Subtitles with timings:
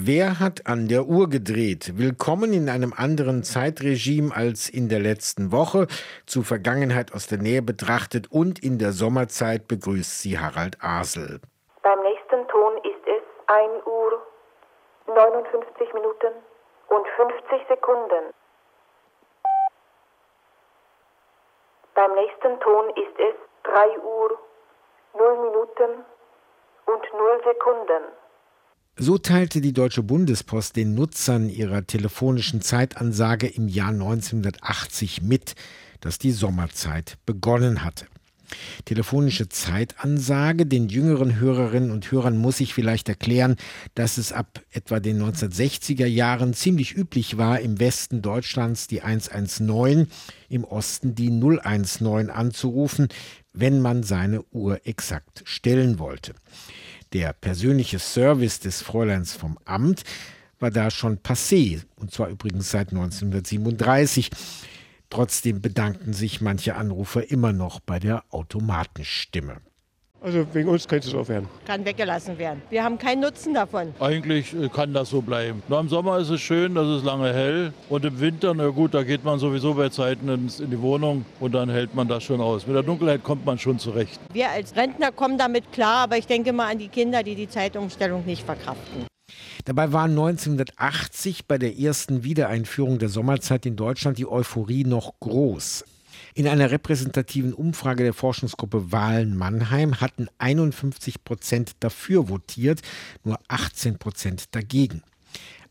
[0.00, 1.98] Wer hat an der Uhr gedreht?
[1.98, 5.88] Willkommen in einem anderen Zeitregime als in der letzten Woche,
[6.24, 11.40] zu Vergangenheit aus der Nähe betrachtet und in der Sommerzeit begrüßt sie Harald Asel.
[11.82, 14.22] Beim nächsten Ton ist es 1 Uhr
[15.08, 16.32] 59 Minuten
[16.90, 18.30] und 50 Sekunden.
[21.96, 23.34] Beim nächsten Ton ist es
[23.64, 24.38] 3 Uhr
[25.18, 26.04] 0 Minuten
[26.86, 28.14] und 0 Sekunden.
[29.00, 35.54] So teilte die Deutsche Bundespost den Nutzern ihrer telefonischen Zeitansage im Jahr 1980 mit,
[36.00, 38.06] dass die Sommerzeit begonnen hatte.
[38.86, 40.66] Telefonische Zeitansage.
[40.66, 43.54] Den jüngeren Hörerinnen und Hörern muss ich vielleicht erklären,
[43.94, 50.08] dass es ab etwa den 1960er Jahren ziemlich üblich war, im Westen Deutschlands die 119,
[50.48, 53.06] im Osten die 019 anzurufen,
[53.52, 56.34] wenn man seine Uhr exakt stellen wollte.
[57.12, 60.04] Der persönliche Service des Fräuleins vom Amt
[60.58, 64.30] war da schon passé, und zwar übrigens seit 1937.
[65.08, 69.62] Trotzdem bedankten sich manche Anrufer immer noch bei der Automatenstimme.
[70.20, 71.48] Also wegen uns könnte es auch werden.
[71.64, 72.60] Kann weggelassen werden.
[72.70, 73.94] Wir haben keinen Nutzen davon.
[74.00, 75.62] Eigentlich äh, kann das so bleiben.
[75.68, 77.72] Nur im Sommer ist es schön, das ist lange hell.
[77.88, 81.54] Und im Winter, na gut, da geht man sowieso bei Zeiten in die Wohnung und
[81.54, 82.66] dann hält man das schon aus.
[82.66, 84.20] Mit der Dunkelheit kommt man schon zurecht.
[84.32, 87.48] Wir als Rentner kommen damit klar, aber ich denke mal an die Kinder, die die
[87.48, 89.06] Zeitumstellung nicht verkraften.
[89.66, 95.84] Dabei war 1980 bei der ersten Wiedereinführung der Sommerzeit in Deutschland die Euphorie noch groß.
[96.34, 102.80] In einer repräsentativen Umfrage der Forschungsgruppe Wahlen Mannheim hatten 51 Prozent dafür votiert,
[103.24, 105.02] nur 18 Prozent dagegen.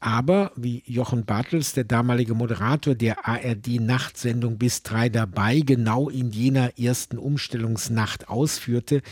[0.00, 6.78] Aber, wie Jochen Bartels, der damalige Moderator der ARD-Nachtsendung bis drei dabei, genau in jener
[6.78, 9.02] ersten Umstellungsnacht ausführte,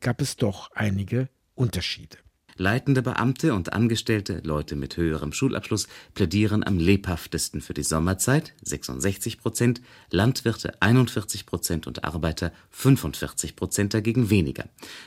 [0.00, 2.18] gab es doch einige Unterschiede.
[2.60, 9.38] Leitende Beamte und Angestellte, Leute mit höherem Schulabschluss plädieren am lebhaftesten für die Sommerzeit (66
[9.38, 14.64] Prozent), Landwirte 41 Prozent und Arbeiter 45 Prozent dagegen weniger.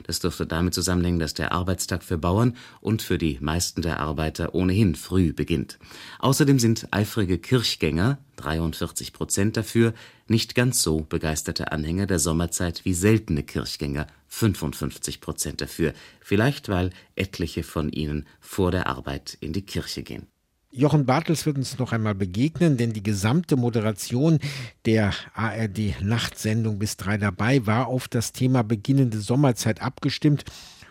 [0.08, 4.56] Das dürfte damit zusammenhängen, dass der Arbeitstag für Bauern und für die meisten der Arbeiter
[4.56, 5.78] ohnehin früh beginnt.
[6.20, 9.94] Außerdem sind eifrige Kirchgänger 43 Prozent dafür,
[10.30, 16.90] nicht ganz so begeisterte Anhänger der Sommerzeit wie seltene Kirchgänger 55 Prozent dafür, vielleicht weil
[17.16, 20.28] etliche von ihnen vor der Arbeit in die Kirche gehen.
[20.72, 24.40] Jochen Bartels wird uns noch einmal begegnen, denn die gesamte Moderation
[24.86, 30.46] der ARD-Nachtsendung bis drei dabei war auf das Thema beginnende Sommerzeit abgestimmt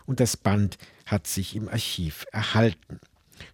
[0.05, 3.01] und das Band hat sich im Archiv erhalten.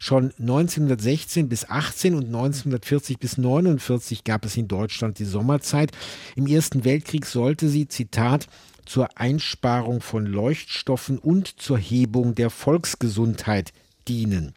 [0.01, 5.93] Schon 1916 bis 18 und 1940 bis 49 gab es in Deutschland die Sommerzeit.
[6.35, 8.49] Im Ersten Weltkrieg sollte sie, Zitat,
[8.87, 13.73] zur Einsparung von Leuchtstoffen und zur Hebung der Volksgesundheit
[14.09, 14.55] dienen.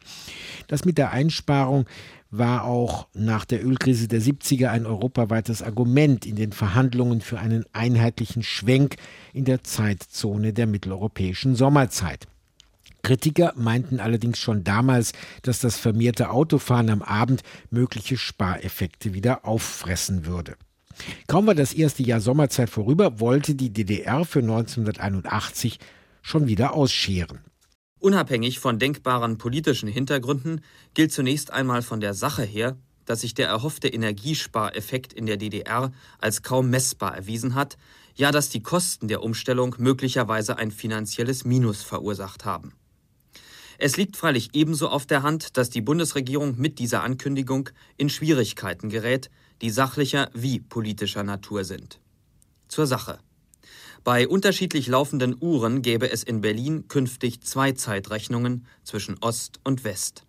[0.67, 1.85] Das mit der Einsparung
[2.31, 7.65] war auch nach der Ölkrise der 70er ein europaweites Argument in den Verhandlungen für einen
[7.73, 8.97] einheitlichen Schwenk
[9.33, 12.27] in der Zeitzone der mitteleuropäischen Sommerzeit.
[13.01, 20.25] Kritiker meinten allerdings schon damals, dass das vermehrte Autofahren am Abend mögliche Spareffekte wieder auffressen
[20.25, 20.55] würde.
[21.27, 25.79] Kaum war das erste Jahr Sommerzeit vorüber, wollte die DDR für 1981
[26.21, 27.39] schon wieder ausscheren.
[27.99, 30.61] Unabhängig von denkbaren politischen Hintergründen
[30.93, 35.91] gilt zunächst einmal von der Sache her, dass sich der erhoffte Energiespareffekt in der DDR
[36.19, 37.77] als kaum messbar erwiesen hat,
[38.15, 42.73] ja dass die Kosten der Umstellung möglicherweise ein finanzielles Minus verursacht haben.
[43.79, 48.89] Es liegt freilich ebenso auf der Hand, dass die Bundesregierung mit dieser Ankündigung in Schwierigkeiten
[48.89, 49.29] gerät,
[49.61, 51.99] die sachlicher wie politischer Natur sind.
[52.67, 53.19] Zur Sache.
[54.03, 60.23] Bei unterschiedlich laufenden Uhren gäbe es in Berlin künftig zwei Zeitrechnungen zwischen Ost und West.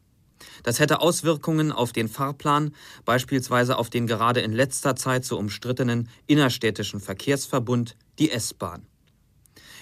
[0.63, 2.75] Das hätte Auswirkungen auf den Fahrplan,
[3.05, 8.87] beispielsweise auf den gerade in letzter Zeit so umstrittenen innerstädtischen Verkehrsverbund, die S-Bahn.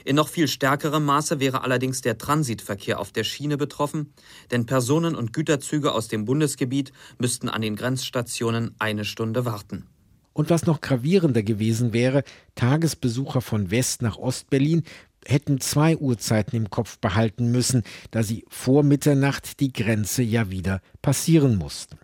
[0.09, 4.15] In noch viel stärkerem Maße wäre allerdings der Transitverkehr auf der Schiene betroffen,
[4.51, 9.85] denn Personen- und Güterzüge aus dem Bundesgebiet müssten an den Grenzstationen eine Stunde warten.
[10.33, 12.25] Und was noch gravierender gewesen wäre,
[12.55, 14.85] Tagesbesucher von West nach Ostberlin
[15.27, 20.81] hätten zwei Uhrzeiten im Kopf behalten müssen, da sie vor Mitternacht die Grenze ja wieder
[21.03, 21.99] passieren mussten.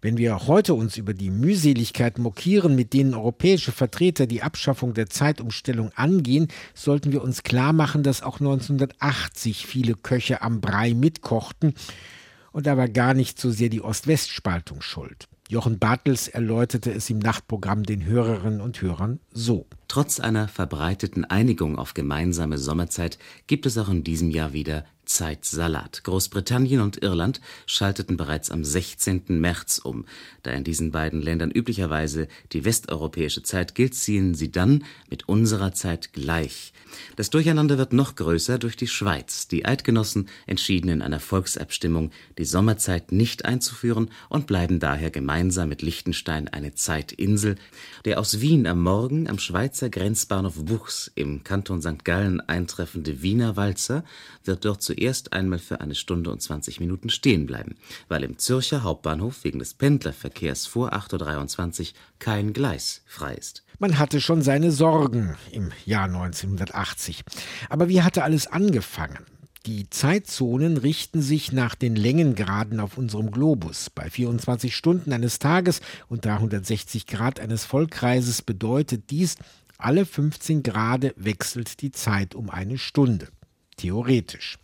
[0.00, 5.10] Wenn wir heute uns über die Mühseligkeit mokieren, mit denen europäische Vertreter die Abschaffung der
[5.10, 11.74] Zeitumstellung angehen, sollten wir uns klar machen, dass auch 1980 viele Köche am Brei mitkochten
[12.52, 15.26] und da gar nicht so sehr die Ost-West-Spaltung schuld.
[15.48, 19.66] Jochen Bartels erläuterte es im Nachtprogramm den Hörerinnen und Hörern so.
[19.88, 26.04] Trotz einer verbreiteten Einigung auf gemeinsame Sommerzeit gibt es auch in diesem Jahr wieder Zeitsalat.
[26.04, 29.24] Großbritannien und Irland schalteten bereits am 16.
[29.28, 30.04] März um.
[30.42, 35.72] Da in diesen beiden Ländern üblicherweise die westeuropäische Zeit gilt, ziehen sie dann mit unserer
[35.72, 36.72] Zeit gleich.
[37.16, 39.48] Das Durcheinander wird noch größer durch die Schweiz.
[39.48, 45.82] Die Eidgenossen entschieden in einer Volksabstimmung, die Sommerzeit nicht einzuführen und bleiben daher gemeinsam mit
[45.82, 47.56] Liechtenstein eine Zeitinsel.
[48.04, 52.04] Der aus Wien am Morgen am Schweizer Grenzbahnhof Buchs im Kanton St.
[52.04, 54.04] Gallen eintreffende Wiener Walzer
[54.44, 57.76] wird dort zuerst einmal für eine Stunde und 20 Minuten stehen bleiben,
[58.08, 63.64] weil im Zürcher Hauptbahnhof wegen des Pendlerverkehrs vor 8.23 Uhr kein Gleis frei ist.
[63.78, 67.22] Man hatte schon seine Sorgen im Jahr 1980.
[67.68, 69.24] Aber wie hatte alles angefangen?
[69.66, 73.90] Die Zeitzonen richten sich nach den Längengraden auf unserem Globus.
[73.90, 79.36] Bei 24 Stunden eines Tages und 360 Grad eines Vollkreises bedeutet dies,
[79.78, 83.28] alle 15 Grad wechselt die Zeit um eine Stunde.
[83.76, 84.58] Theoretisch.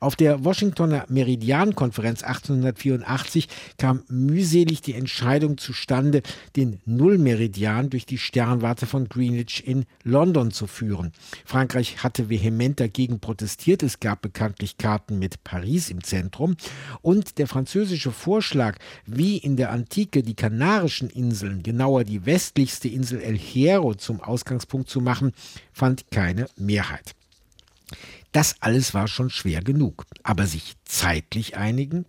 [0.00, 6.22] Auf der Washingtoner Meridiankonferenz 1884 kam mühselig die Entscheidung zustande,
[6.56, 11.12] den Nullmeridian durch die Sternwarte von Greenwich in London zu führen.
[11.44, 13.82] Frankreich hatte vehement dagegen protestiert.
[13.82, 16.56] Es gab bekanntlich Karten mit Paris im Zentrum.
[17.02, 23.20] Und der französische Vorschlag, wie in der Antike die Kanarischen Inseln, genauer die westlichste Insel
[23.20, 25.32] El Hierro zum Ausgangspunkt zu machen,
[25.72, 27.14] fand keine Mehrheit.
[28.32, 30.04] Das alles war schon schwer genug.
[30.22, 32.04] Aber sich zeitlich einigen?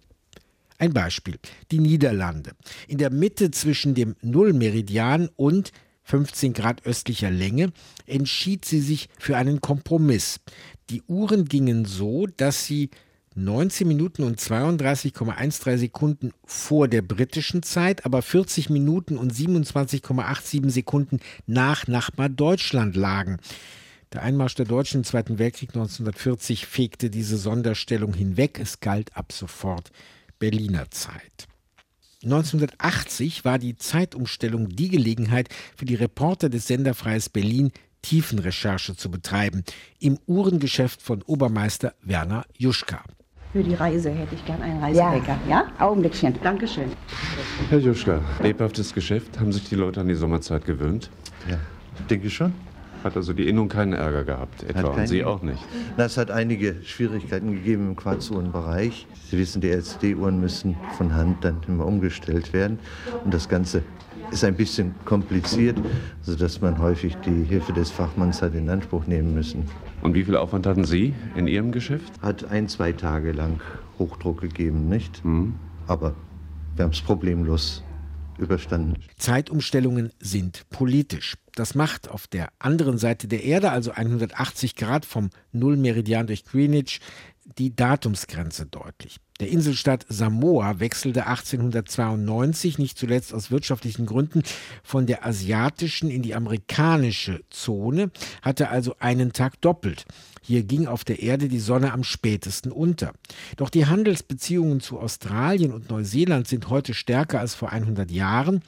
[0.78, 1.40] Ein Beispiel.
[1.72, 2.52] Die Niederlande.
[2.88, 5.72] In der Mitte zwischen dem Nullmeridian und
[6.04, 7.72] 15 Grad östlicher Länge
[8.08, 10.40] entschied sie sich für einen Kompromiss.
[10.90, 12.90] Die Uhren gingen so, dass sie
[13.36, 21.20] 19 Minuten und 32,13 Sekunden vor der britischen Zeit, aber 40 Minuten und 27,87 Sekunden
[21.46, 23.38] nach Nachbar Deutschland lagen.
[24.12, 28.60] Der Einmarsch der Deutschen im Zweiten Weltkrieg 1940 fegte diese Sonderstellung hinweg.
[28.60, 29.92] Es galt ab sofort
[30.40, 31.48] Berliner Zeit.
[32.24, 37.72] 1980 war die Zeitumstellung die Gelegenheit für die Reporter des Senderfreies Berlin,
[38.02, 39.64] Tiefenrecherche zu betreiben,
[40.00, 43.04] im Uhrengeschäft von Obermeister Werner Juschka.
[43.54, 45.40] Für die Reise hätte ich gern einen Reisewecker.
[45.48, 45.68] Ja, ja?
[45.80, 46.34] Augenblickchen.
[46.42, 46.92] Dankeschön.
[47.70, 49.40] Herr Juschka, lebhaftes Geschäft.
[49.40, 51.12] Haben sich die Leute an die Sommerzeit gewöhnt?
[51.48, 51.60] Ja,
[52.10, 52.54] denke schon.
[53.04, 55.60] Hat also die Innung keinen Ärger gehabt, etwa, und Sie auch nicht?
[55.98, 59.08] Na, es hat einige Schwierigkeiten gegeben im Quarzuhrenbereich.
[59.30, 62.80] Sie wissen, die LCD-Uhren müssen von Hand dann immer umgestellt werden.
[63.24, 63.84] Und das Ganze
[64.32, 65.78] ist ein bisschen kompliziert,
[66.22, 69.64] sodass man häufig die Hilfe des Fachmanns hat in Anspruch nehmen müssen.
[70.02, 72.12] Und wie viel Aufwand hatten Sie in Ihrem Geschäft?
[72.22, 73.62] Hat ein, zwei Tage lang
[73.98, 75.24] Hochdruck gegeben, nicht?
[75.24, 75.56] Mhm.
[75.88, 76.14] Aber
[76.76, 77.84] wir haben es problemlos
[78.40, 78.96] überstanden.
[79.18, 81.36] Zeitumstellungen sind politisch.
[81.56, 87.02] Das macht auf der anderen Seite der Erde, also 180 Grad vom Nullmeridian durch Greenwich,
[87.58, 89.18] die Datumsgrenze deutlich.
[89.40, 94.44] Der Inselstaat Samoa wechselte 1892 nicht zuletzt aus wirtschaftlichen Gründen
[94.84, 98.12] von der asiatischen in die amerikanische Zone,
[98.42, 100.06] hatte also einen Tag doppelt.
[100.42, 103.14] Hier ging auf der Erde die Sonne am spätesten unter.
[103.56, 108.62] Doch die Handelsbeziehungen zu Australien und Neuseeland sind heute stärker als vor 100 Jahren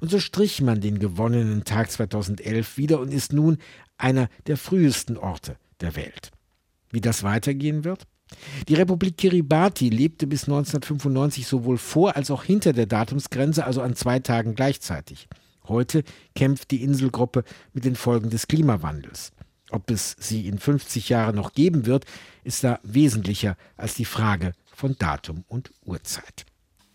[0.00, 3.58] und so strich man den gewonnenen Tag 2011 wieder und ist nun
[3.98, 6.30] einer der frühesten Orte der Welt.
[6.90, 8.06] Wie das weitergehen wird?
[8.68, 13.96] Die Republik Kiribati lebte bis 1995 sowohl vor als auch hinter der Datumsgrenze, also an
[13.96, 15.28] zwei Tagen gleichzeitig.
[15.68, 19.32] Heute kämpft die Inselgruppe mit den Folgen des Klimawandels.
[19.70, 22.04] Ob es sie in 50 Jahren noch geben wird,
[22.44, 26.44] ist da wesentlicher als die Frage von Datum und Uhrzeit.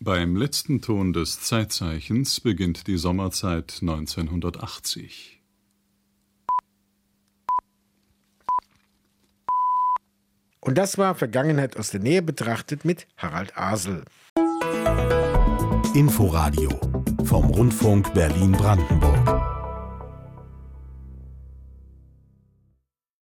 [0.00, 5.37] Beim letzten Ton des Zeitzeichens beginnt die Sommerzeit 1980.
[10.68, 14.04] Und das war Vergangenheit aus der Nähe betrachtet mit Harald Asel.
[15.94, 16.68] Inforadio
[17.24, 19.27] vom Rundfunk Berlin-Brandenburg.